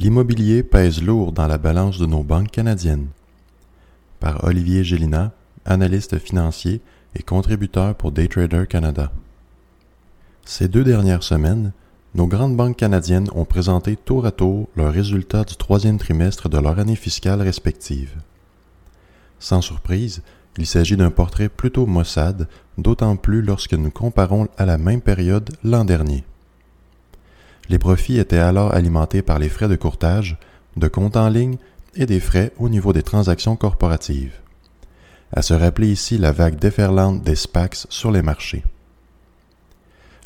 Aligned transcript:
L'immobilier 0.00 0.62
pèse 0.62 1.02
lourd 1.02 1.32
dans 1.32 1.48
la 1.48 1.58
balance 1.58 1.98
de 1.98 2.06
nos 2.06 2.22
banques 2.22 2.52
canadiennes. 2.52 3.08
Par 4.20 4.44
Olivier 4.44 4.84
Gélina, 4.84 5.32
analyste 5.64 6.20
financier 6.20 6.80
et 7.16 7.24
contributeur 7.24 7.96
pour 7.96 8.12
Daytrader 8.12 8.66
Canada. 8.68 9.10
Ces 10.44 10.68
deux 10.68 10.84
dernières 10.84 11.24
semaines, 11.24 11.72
nos 12.14 12.28
grandes 12.28 12.56
banques 12.56 12.76
canadiennes 12.76 13.28
ont 13.34 13.44
présenté 13.44 13.96
tour 13.96 14.24
à 14.24 14.30
tour 14.30 14.68
leurs 14.76 14.92
résultats 14.92 15.42
du 15.42 15.56
troisième 15.56 15.98
trimestre 15.98 16.48
de 16.48 16.58
leur 16.58 16.78
année 16.78 16.94
fiscale 16.94 17.42
respective. 17.42 18.14
Sans 19.40 19.62
surprise, 19.62 20.22
il 20.58 20.66
s'agit 20.68 20.96
d'un 20.96 21.10
portrait 21.10 21.48
plutôt 21.48 21.86
maussade, 21.86 22.46
d'autant 22.76 23.16
plus 23.16 23.42
lorsque 23.42 23.74
nous 23.74 23.90
comparons 23.90 24.46
à 24.58 24.64
la 24.64 24.78
même 24.78 25.00
période 25.00 25.50
l'an 25.64 25.84
dernier. 25.84 26.22
Les 27.68 27.78
profits 27.78 28.18
étaient 28.18 28.38
alors 28.38 28.74
alimentés 28.74 29.22
par 29.22 29.38
les 29.38 29.48
frais 29.48 29.68
de 29.68 29.76
courtage, 29.76 30.38
de 30.76 30.88
compte 30.88 31.16
en 31.16 31.28
ligne 31.28 31.58
et 31.94 32.06
des 32.06 32.20
frais 32.20 32.52
au 32.58 32.68
niveau 32.68 32.92
des 32.92 33.02
transactions 33.02 33.56
corporatives. 33.56 34.34
À 35.32 35.42
se 35.42 35.52
rappeler 35.52 35.88
ici 35.88 36.16
la 36.16 36.32
vague 36.32 36.58
déferlante 36.58 37.22
des 37.22 37.34
SPACs 37.34 37.86
sur 37.90 38.10
les 38.10 38.22
marchés. 38.22 38.64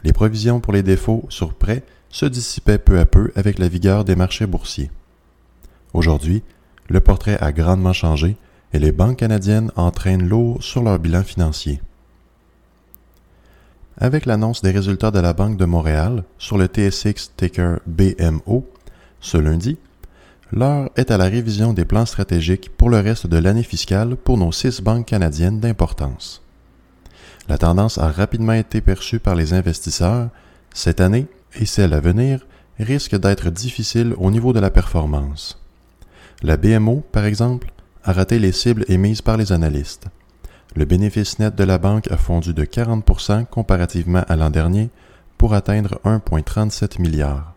Les 0.05 0.13
provisions 0.13 0.61
pour 0.61 0.73
les 0.73 0.83
défauts 0.83 1.27
sur 1.29 1.55
prêt 1.55 1.83
se 2.09 2.27
dissipaient 2.27 2.79
peu 2.79 2.99
à 2.99 3.07
peu 3.07 3.33
avec 3.35 3.59
la 3.59 3.69
vigueur 3.69 4.05
des 4.05 4.17
marchés 4.17 4.47
boursiers. 4.47 4.91
Aujourd'hui, 5.95 6.43
le 6.89 7.01
portrait 7.01 7.39
a 7.41 7.53
grandement 7.53 7.93
changé 7.93 8.37
et 8.73 8.79
les 8.79 8.93
banques 8.93 9.19
canadiennes 9.19 9.73
entraînent 9.77 10.29
l'eau 10.29 10.59
sur 10.61 10.83
leur 10.83 10.99
bilan 10.99 11.23
financier. 11.23 11.81
Avec 14.03 14.27
l'annonce 14.27 14.63
des 14.63 14.73
résultats 14.73 15.13
de 15.13 15.21
la 15.21 15.33
Banque 15.33 15.57
de 15.57 15.65
Montréal 15.65 16.25
sur 16.37 16.59
le 16.59 16.67
TSX 16.67 17.37
ticker 17.37 17.79
BMO 17.87 18.69
ce 19.21 19.39
lundi, 19.39 19.79
l'heure 20.51 20.91
est 20.97 21.13
à 21.13 21.17
la 21.17 21.27
révision 21.27 21.73
des 21.73 21.85
plans 21.85 22.05
stratégiques 22.05 22.71
pour 22.77 22.91
le 22.91 22.99
reste 22.99 23.29
de 23.29 23.37
l'année 23.39 23.63
fiscale 23.63 24.17
pour 24.17 24.39
nos 24.39 24.51
six 24.51 24.83
banques 24.83 25.07
canadiennes 25.07 25.61
d'importance. 25.61 26.43
La 27.49 27.59
tendance 27.59 27.97
a 27.97 28.09
rapidement 28.09 28.55
été 28.55 28.81
perçue 28.81 29.21
par 29.21 29.37
les 29.37 29.53
investisseurs. 29.53 30.31
Cette 30.75 31.01
année 31.01 31.29
et 31.61 31.65
celle 31.65 31.95
à 31.95 32.01
venir 32.01 32.45
risquent 32.81 33.21
d'être 33.21 33.51
difficiles 33.51 34.17
au 34.19 34.33
niveau 34.33 34.53
de 34.53 34.59
la 34.59 34.71
performance. 34.71 35.63
La 36.43 36.57
BMO, 36.57 37.05
par 37.13 37.25
exemple, 37.25 37.71
a 38.03 38.13
raté 38.13 38.41
les 38.41 38.51
cibles 38.51 38.85
émises 38.89 39.23
par 39.23 39.37
les 39.37 39.53
analystes. 39.53 40.09
Le 40.75 40.87
bénéfice 40.87 41.39
net 41.39 41.55
de 41.55 41.65
la 41.65 41.77
banque 41.77 42.11
a 42.11 42.17
fondu 42.17 42.55
de 42.55 42.65
40% 42.65 43.45
comparativement 43.47 44.25
à 44.27 44.37
l'an 44.37 44.49
dernier 44.49 44.89
pour 45.37 45.53
atteindre 45.53 46.01
1,37 46.05 47.01
milliard. 47.01 47.55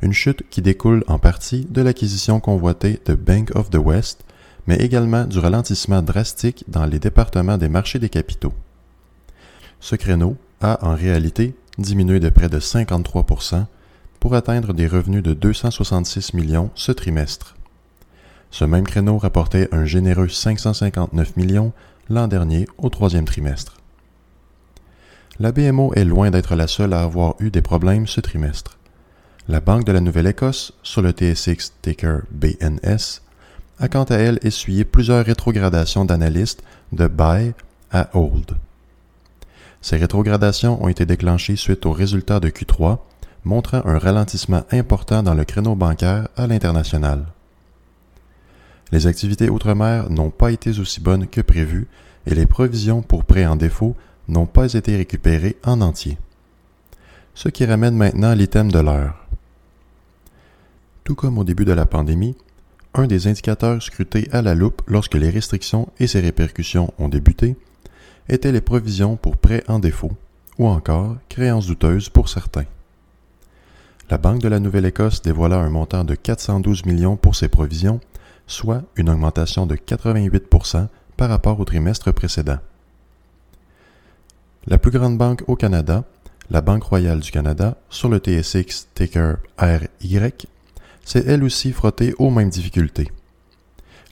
Une 0.00 0.14
chute 0.14 0.42
qui 0.48 0.62
découle 0.62 1.04
en 1.08 1.18
partie 1.18 1.66
de 1.68 1.82
l'acquisition 1.82 2.40
convoitée 2.40 2.98
de 3.04 3.14
Bank 3.14 3.54
of 3.54 3.68
the 3.68 3.76
West, 3.76 4.24
mais 4.66 4.76
également 4.76 5.24
du 5.24 5.38
ralentissement 5.38 6.00
drastique 6.00 6.64
dans 6.68 6.86
les 6.86 6.98
départements 6.98 7.58
des 7.58 7.68
marchés 7.68 7.98
des 7.98 8.08
capitaux. 8.08 8.54
Ce 9.80 9.94
créneau 9.94 10.36
a 10.62 10.78
en 10.86 10.94
réalité 10.94 11.54
diminué 11.76 12.20
de 12.20 12.30
près 12.30 12.48
de 12.48 12.58
53% 12.58 13.66
pour 14.18 14.34
atteindre 14.34 14.72
des 14.72 14.86
revenus 14.86 15.22
de 15.22 15.34
266 15.34 16.32
millions 16.32 16.70
ce 16.74 16.92
trimestre. 16.92 17.54
Ce 18.50 18.64
même 18.64 18.86
créneau 18.86 19.18
rapportait 19.18 19.68
un 19.72 19.84
généreux 19.84 20.28
559 20.28 21.36
millions 21.36 21.72
l'an 22.10 22.28
dernier 22.28 22.66
au 22.78 22.88
troisième 22.88 23.24
trimestre. 23.24 23.76
La 25.40 25.52
BMO 25.52 25.92
est 25.94 26.04
loin 26.04 26.30
d'être 26.30 26.56
la 26.56 26.66
seule 26.66 26.92
à 26.92 27.02
avoir 27.02 27.34
eu 27.38 27.50
des 27.50 27.62
problèmes 27.62 28.06
ce 28.06 28.20
trimestre. 28.20 28.78
La 29.46 29.60
Banque 29.60 29.84
de 29.84 29.92
la 29.92 30.00
Nouvelle-Écosse, 30.00 30.72
sur 30.82 31.00
le 31.00 31.12
TSX 31.12 31.72
ticker 31.80 32.22
BNS, 32.30 33.22
a 33.78 33.88
quant 33.88 34.04
à 34.04 34.16
elle 34.16 34.38
essuyé 34.42 34.84
plusieurs 34.84 35.24
rétrogradations 35.24 36.04
d'analystes 36.04 36.62
de 36.92 37.06
buy 37.06 37.54
à 37.92 38.10
hold. 38.14 38.56
Ces 39.80 39.96
rétrogradations 39.96 40.82
ont 40.82 40.88
été 40.88 41.06
déclenchées 41.06 41.56
suite 41.56 41.86
aux 41.86 41.92
résultats 41.92 42.40
de 42.40 42.48
Q3, 42.48 42.98
montrant 43.44 43.82
un 43.84 43.98
ralentissement 43.98 44.64
important 44.72 45.22
dans 45.22 45.34
le 45.34 45.44
créneau 45.44 45.76
bancaire 45.76 46.28
à 46.36 46.46
l'international. 46.46 47.26
Les 48.92 49.06
activités 49.06 49.50
outre-mer 49.50 50.10
n'ont 50.10 50.30
pas 50.30 50.50
été 50.50 50.78
aussi 50.78 51.00
bonnes 51.00 51.26
que 51.26 51.40
prévu 51.40 51.86
et 52.26 52.34
les 52.34 52.46
provisions 52.46 53.02
pour 53.02 53.24
prêts 53.24 53.46
en 53.46 53.56
défaut 53.56 53.96
n'ont 54.28 54.46
pas 54.46 54.72
été 54.72 54.96
récupérées 54.96 55.56
en 55.64 55.80
entier. 55.80 56.18
Ce 57.34 57.48
qui 57.48 57.64
ramène 57.64 57.96
maintenant 57.96 58.34
l'item 58.34 58.72
de 58.72 58.78
l'heure. 58.78 59.26
Tout 61.04 61.14
comme 61.14 61.38
au 61.38 61.44
début 61.44 61.64
de 61.64 61.72
la 61.72 61.86
pandémie, 61.86 62.36
un 62.94 63.06
des 63.06 63.28
indicateurs 63.28 63.82
scrutés 63.82 64.28
à 64.32 64.42
la 64.42 64.54
loupe 64.54 64.82
lorsque 64.86 65.14
les 65.14 65.30
restrictions 65.30 65.88
et 66.00 66.06
ses 66.06 66.20
répercussions 66.20 66.92
ont 66.98 67.08
débuté 67.08 67.56
étaient 68.28 68.52
les 68.52 68.60
provisions 68.60 69.16
pour 69.16 69.36
prêts 69.36 69.64
en 69.68 69.78
défaut, 69.78 70.12
ou 70.58 70.66
encore 70.66 71.16
créances 71.28 71.66
douteuses 71.66 72.08
pour 72.08 72.28
certains. 72.28 72.64
La 74.10 74.18
Banque 74.18 74.40
de 74.40 74.48
la 74.48 74.58
Nouvelle-Écosse 74.58 75.22
dévoila 75.22 75.58
un 75.58 75.70
montant 75.70 76.04
de 76.04 76.14
412 76.14 76.84
millions 76.86 77.16
pour 77.16 77.36
ses 77.36 77.48
provisions 77.48 78.00
soit 78.48 78.82
une 78.96 79.10
augmentation 79.10 79.66
de 79.66 79.76
88% 79.76 80.88
par 81.16 81.28
rapport 81.28 81.60
au 81.60 81.64
trimestre 81.64 82.12
précédent. 82.12 82.58
La 84.66 84.78
plus 84.78 84.90
grande 84.90 85.16
banque 85.16 85.44
au 85.46 85.54
Canada, 85.54 86.04
la 86.50 86.62
Banque 86.62 86.82
royale 86.82 87.20
du 87.20 87.30
Canada, 87.30 87.76
sur 87.90 88.08
le 88.08 88.18
TSX 88.18 88.88
ticker 88.94 89.36
RY, 89.58 90.32
s'est 91.04 91.24
elle 91.26 91.44
aussi 91.44 91.72
frottée 91.72 92.14
aux 92.18 92.30
mêmes 92.30 92.50
difficultés. 92.50 93.10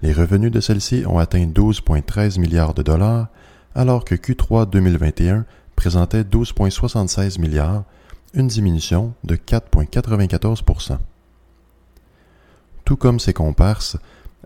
Les 0.03 0.13
revenus 0.13 0.53
de 0.53 0.61
celle-ci 0.61 1.05
ont 1.07 1.19
atteint 1.19 1.47
12,13 1.47 2.39
milliards 2.39 2.75
de 2.75 2.83
dollars, 2.83 3.29
alors 3.75 4.05
que 4.05 4.15
Q3 4.15 4.69
2021 4.69 5.47
présentait 5.75 6.23
12,76 6.23 7.41
milliards, 7.41 7.85
une 8.35 8.49
diminution 8.49 9.15
de 9.25 9.37
4,94% 9.37 10.99
Tout 12.85 12.97
comme 12.97 13.19
ses 13.19 13.33
comparses, 13.33 13.97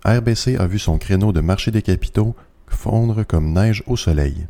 RBC 0.05 0.57
a 0.59 0.67
vu 0.67 0.79
son 0.79 0.99
créneau 0.99 1.33
de 1.33 1.41
marché 1.41 1.71
des 1.71 1.83
capitaux 1.83 2.35
fondre 2.67 3.25
comme 3.27 3.53
neige 3.53 3.83
au 3.87 3.97
soleil. 3.97 4.47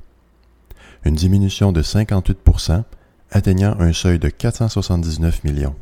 Une 1.05 1.15
diminution 1.15 1.73
de 1.73 1.83
58% 1.83 2.85
atteignant 3.31 3.77
un 3.79 3.93
seuil 3.93 4.19
de 4.19 4.29
479 4.29 5.45
millions. 5.45 5.77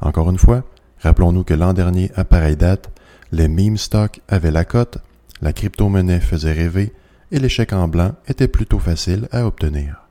Encore 0.00 0.30
une 0.30 0.38
fois, 0.38 0.64
rappelons-nous 1.00 1.44
que 1.44 1.54
l'an 1.54 1.72
dernier, 1.72 2.10
à 2.16 2.24
pareille 2.24 2.56
date, 2.56 2.90
les 3.32 3.48
meme 3.48 3.76
stocks 3.76 4.20
avaient 4.28 4.50
la 4.50 4.64
cote, 4.64 4.98
la 5.40 5.52
crypto-monnaie 5.52 6.20
faisait 6.20 6.52
rêver 6.52 6.92
et 7.30 7.48
chèques 7.48 7.72
en 7.72 7.88
blanc 7.88 8.12
étaient 8.28 8.48
plutôt 8.48 8.78
faciles 8.78 9.28
à 9.32 9.46
obtenir. 9.46 10.08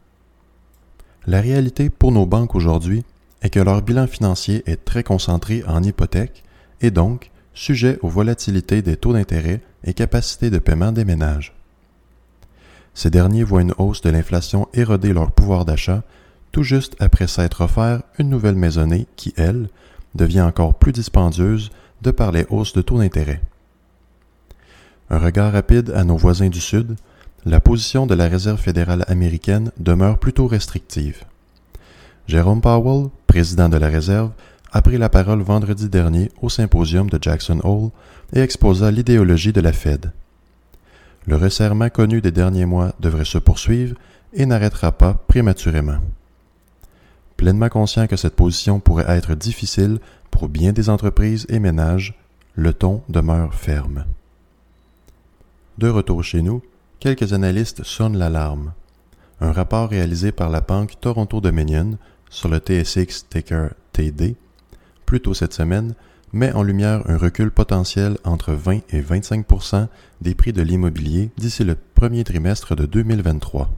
La 1.26 1.40
réalité 1.42 1.90
pour 1.90 2.12
nos 2.12 2.26
banques 2.26 2.56
aujourd'hui 2.56 3.06
est 3.42 3.50
que 3.50 3.60
leur 3.60 3.82
bilan 3.82 4.08
financier 4.08 4.64
est 4.66 4.84
très 4.84 5.04
concentré 5.04 5.64
en 5.68 5.82
hypothèques 5.84 6.44
et 6.82 6.92
donc 6.92 7.32
sujet 7.54 8.00
aux 8.02 8.10
volatilités 8.10 8.82
des 8.82 8.98
taux 8.98 9.14
d'intérêt 9.14 9.62
et 9.84 9.94
capacités 9.94 10.50
de 10.50 10.60
paiement 10.60 10.92
des 10.92 11.06
ménages. 11.06 11.54
Ces 12.94 13.10
derniers 13.10 13.44
voient 13.44 13.62
une 13.62 13.74
hausse 13.78 14.02
de 14.02 14.10
l'inflation 14.10 14.68
éroder 14.74 15.14
leur 15.14 15.32
pouvoir 15.32 15.66
d'achat 15.66 16.04
tout 16.54 16.64
juste 16.64 16.96
après 17.00 17.28
s'être 17.28 17.62
offert 17.62 18.04
une 18.20 18.30
nouvelle 18.30 18.56
maisonnée 18.56 19.08
qui, 19.16 19.34
elle, 19.38 19.68
devient 20.14 20.42
encore 20.42 20.76
plus 20.76 20.92
dispendieuse 20.92 21.72
de 22.04 22.12
par 22.12 22.32
les 22.32 22.46
hausses 22.50 22.74
de 22.74 22.82
taux 22.82 23.00
d'intérêt. 23.00 23.42
Un 25.10 25.18
regard 25.18 25.52
rapide 25.52 25.92
à 25.96 26.04
nos 26.04 26.16
voisins 26.16 26.50
du 26.50 26.62
Sud, 26.62 26.96
la 27.46 27.60
position 27.60 28.06
de 28.06 28.14
la 28.14 28.28
Réserve 28.28 28.60
fédérale 28.60 29.04
américaine 29.08 29.72
demeure 29.78 30.20
plutôt 30.20 30.48
restrictive. 30.48 31.24
Jérôme 32.28 32.62
Powell, 32.62 33.10
président 33.28 33.68
de 33.68 33.78
la 33.78 33.88
Réserve, 33.90 34.32
a 34.74 34.82
pris 34.82 34.98
la 34.98 35.08
parole 35.08 35.42
vendredi 35.42 35.88
dernier 35.88 36.32
au 36.42 36.50
symposium 36.50 37.08
de 37.08 37.20
Jackson 37.22 37.60
Hole 37.64 37.92
et 38.34 38.40
exposa 38.40 38.90
l'idéologie 38.90 39.54
de 39.54 39.62
la 39.62 39.72
Fed. 39.72 40.12
Le 41.28 41.36
resserrement 41.38 41.90
connu 41.90 42.22
des 42.22 42.32
derniers 42.32 42.66
mois 42.66 42.94
devrait 43.00 43.24
se 43.24 43.38
poursuivre 43.38 43.96
et 44.34 44.48
n'arrêtera 44.48 44.92
pas 44.92 45.14
prématurément. 45.14 46.00
Pleinement 47.38 47.70
conscient 47.70 48.08
que 48.08 48.16
cette 48.16 48.36
position 48.36 48.80
pourrait 48.80 49.06
être 49.08 49.36
difficile 49.36 50.00
pour 50.32 50.50
bien 50.50 50.74
des 50.74 50.90
entreprises 50.90 51.46
et 51.50 51.60
ménages, 51.60 52.16
le 52.56 52.74
ton 52.74 53.04
demeure 53.10 53.54
ferme. 53.54 54.06
De 55.78 55.88
retour 55.88 56.24
chez 56.24 56.42
nous, 56.42 56.64
quelques 57.00 57.34
analystes 57.34 57.84
sonnent 57.84 58.18
l'alarme. 58.18 58.74
Un 59.40 59.52
rapport 59.52 59.90
réalisé 59.90 60.32
par 60.32 60.50
la 60.50 60.62
banque 60.62 61.00
Toronto 61.00 61.42
Dominion 61.42 61.98
sur 62.30 62.50
le 62.50 62.58
TSX 62.58 63.28
Ticker 63.30 63.70
TD 63.92 64.36
plus 65.06 65.22
tôt 65.22 65.34
cette 65.34 65.54
semaine 65.54 65.94
met 66.34 66.52
en 66.54 66.64
lumière 66.64 67.04
un 67.10 67.18
recul 67.18 67.52
potentiel 67.52 68.18
entre 68.24 68.54
20 68.54 68.80
et 68.90 69.02
25% 69.02 69.88
des 70.22 70.34
prix 70.34 70.52
de 70.52 70.62
l'immobilier 70.62 71.30
d'ici 71.38 71.64
le 71.64 71.76
premier 71.76 72.24
trimestre 72.24 72.76
de 72.76 72.86
2023. 72.86 73.70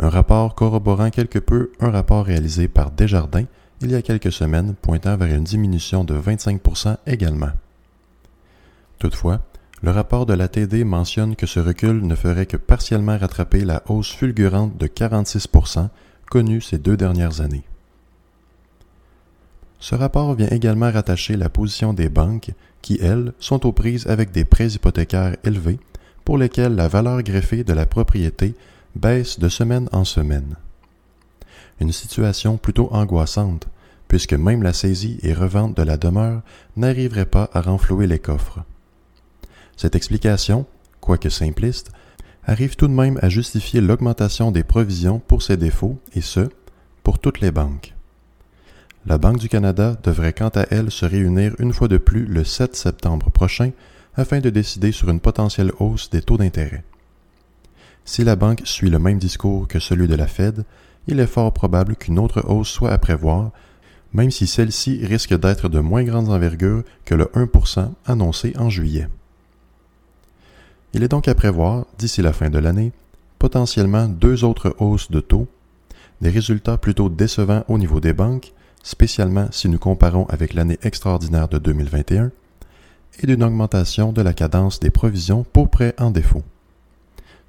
Un 0.00 0.08
rapport 0.08 0.54
corroborant 0.54 1.10
quelque 1.10 1.38
peu 1.38 1.70
un 1.80 1.90
rapport 1.90 2.24
réalisé 2.24 2.68
par 2.68 2.90
Desjardins 2.90 3.46
il 3.82 3.90
y 3.90 3.94
a 3.94 4.02
quelques 4.02 4.32
semaines 4.32 4.74
pointant 4.74 5.16
vers 5.16 5.34
une 5.34 5.44
diminution 5.44 6.04
de 6.04 6.14
25% 6.14 6.96
également. 7.06 7.50
Toutefois, 8.98 9.40
le 9.82 9.90
rapport 9.90 10.26
de 10.26 10.34
la 10.34 10.48
TD 10.48 10.84
mentionne 10.84 11.36
que 11.36 11.46
ce 11.46 11.60
recul 11.60 12.06
ne 12.06 12.14
ferait 12.14 12.44
que 12.44 12.58
partiellement 12.58 13.16
rattraper 13.16 13.64
la 13.64 13.82
hausse 13.88 14.12
fulgurante 14.12 14.76
de 14.76 14.86
46% 14.86 15.88
connue 16.28 16.60
ces 16.60 16.76
deux 16.76 16.98
dernières 16.98 17.40
années. 17.40 17.64
Ce 19.80 19.94
rapport 19.94 20.34
vient 20.34 20.48
également 20.48 20.92
rattacher 20.92 21.36
la 21.36 21.48
position 21.48 21.94
des 21.94 22.10
banques 22.10 22.50
qui, 22.82 22.98
elles, 23.00 23.32
sont 23.40 23.66
aux 23.66 23.72
prises 23.72 24.06
avec 24.06 24.30
des 24.30 24.44
prêts 24.44 24.68
hypothécaires 24.68 25.36
élevés 25.42 25.78
pour 26.24 26.36
lesquels 26.36 26.74
la 26.74 26.86
valeur 26.86 27.22
greffée 27.22 27.64
de 27.64 27.72
la 27.72 27.86
propriété 27.86 28.54
baisse 28.94 29.38
de 29.38 29.48
semaine 29.48 29.88
en 29.92 30.04
semaine. 30.04 30.56
Une 31.80 31.92
situation 31.92 32.58
plutôt 32.58 32.88
angoissante, 32.92 33.68
puisque 34.06 34.34
même 34.34 34.62
la 34.62 34.74
saisie 34.74 35.18
et 35.22 35.32
revente 35.32 35.76
de 35.76 35.82
la 35.82 35.96
demeure 35.96 36.42
n'arriverait 36.76 37.24
pas 37.24 37.48
à 37.54 37.62
renflouer 37.62 38.06
les 38.06 38.18
coffres. 38.18 38.60
Cette 39.76 39.94
explication, 39.94 40.66
quoique 41.00 41.30
simpliste, 41.30 41.90
arrive 42.44 42.76
tout 42.76 42.88
de 42.88 42.92
même 42.92 43.18
à 43.22 43.30
justifier 43.30 43.80
l'augmentation 43.80 44.50
des 44.50 44.64
provisions 44.64 45.20
pour 45.20 45.42
ces 45.42 45.56
défauts, 45.56 45.98
et 46.14 46.20
ce, 46.20 46.50
pour 47.02 47.18
toutes 47.18 47.40
les 47.40 47.50
banques. 47.50 47.94
La 49.06 49.16
Banque 49.16 49.38
du 49.38 49.48
Canada 49.48 49.96
devrait 50.02 50.34
quant 50.34 50.50
à 50.50 50.66
elle 50.70 50.90
se 50.90 51.06
réunir 51.06 51.54
une 51.58 51.72
fois 51.72 51.88
de 51.88 51.96
plus 51.96 52.26
le 52.26 52.44
7 52.44 52.76
septembre 52.76 53.30
prochain 53.30 53.70
afin 54.14 54.40
de 54.40 54.50
décider 54.50 54.92
sur 54.92 55.08
une 55.08 55.20
potentielle 55.20 55.72
hausse 55.78 56.10
des 56.10 56.20
taux 56.20 56.36
d'intérêt. 56.36 56.84
Si 58.04 58.24
la 58.24 58.36
banque 58.36 58.60
suit 58.64 58.90
le 58.90 58.98
même 58.98 59.18
discours 59.18 59.66
que 59.68 59.78
celui 59.78 60.06
de 60.06 60.14
la 60.14 60.26
Fed, 60.26 60.64
il 61.06 61.18
est 61.18 61.26
fort 61.26 61.52
probable 61.54 61.96
qu'une 61.96 62.18
autre 62.18 62.44
hausse 62.46 62.68
soit 62.68 62.90
à 62.90 62.98
prévoir, 62.98 63.52
même 64.12 64.30
si 64.30 64.46
celle-ci 64.46 65.04
risque 65.06 65.38
d'être 65.38 65.70
de 65.70 65.80
moins 65.80 66.04
grande 66.04 66.28
envergure 66.28 66.82
que 67.06 67.14
le 67.14 67.24
1% 67.34 67.92
annoncé 68.04 68.52
en 68.58 68.68
juillet. 68.68 69.08
Il 70.92 71.02
est 71.02 71.08
donc 71.08 71.26
à 71.26 71.34
prévoir, 71.34 71.86
d'ici 71.98 72.20
la 72.20 72.34
fin 72.34 72.50
de 72.50 72.58
l'année, 72.58 72.92
potentiellement 73.38 74.08
deux 74.08 74.44
autres 74.44 74.74
hausses 74.78 75.10
de 75.10 75.20
taux, 75.20 75.48
des 76.20 76.30
résultats 76.30 76.76
plutôt 76.76 77.08
décevants 77.08 77.64
au 77.68 77.78
niveau 77.78 78.00
des 78.00 78.12
banques, 78.12 78.52
spécialement 78.82 79.48
si 79.50 79.68
nous 79.68 79.78
comparons 79.78 80.26
avec 80.26 80.54
l'année 80.54 80.78
extraordinaire 80.82 81.48
de 81.48 81.58
2021, 81.58 82.30
et 83.22 83.26
d'une 83.26 83.42
augmentation 83.42 84.12
de 84.12 84.22
la 84.22 84.32
cadence 84.32 84.80
des 84.80 84.90
provisions 84.90 85.44
pour 85.52 85.68
prêts 85.68 85.94
en 85.98 86.10
défaut. 86.10 86.42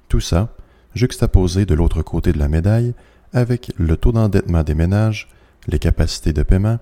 Tout 0.08 0.20
ça, 0.20 0.54
juxtaposé 0.94 1.64
de 1.64 1.74
l'autre 1.74 2.02
côté 2.02 2.32
de 2.32 2.38
la 2.38 2.48
médaille, 2.48 2.94
avec 3.32 3.72
le 3.78 3.96
taux 3.96 4.12
d'endettement 4.12 4.62
des 4.62 4.74
ménages, 4.74 5.28
les 5.66 5.78
capacités 5.78 6.32
de 6.32 6.42
paiement 6.42 6.78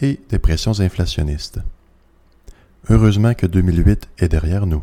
et 0.00 0.20
des 0.28 0.38
pressions 0.38 0.80
inflationnistes. 0.80 1.60
Heureusement 2.90 3.32
que 3.32 3.46
2008 3.46 4.08
est 4.18 4.28
derrière 4.28 4.66
nous. 4.66 4.82